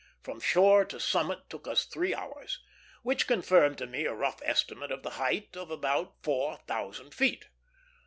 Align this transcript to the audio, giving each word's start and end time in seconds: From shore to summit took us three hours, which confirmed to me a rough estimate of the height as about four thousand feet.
From 0.23 0.39
shore 0.39 0.83
to 0.85 0.99
summit 0.99 1.47
took 1.47 1.67
us 1.67 1.85
three 1.85 2.15
hours, 2.15 2.59
which 3.03 3.27
confirmed 3.27 3.77
to 3.77 3.85
me 3.85 4.05
a 4.05 4.15
rough 4.15 4.41
estimate 4.43 4.91
of 4.91 5.03
the 5.03 5.11
height 5.21 5.55
as 5.55 5.69
about 5.69 6.15
four 6.23 6.57
thousand 6.65 7.13
feet. 7.13 7.49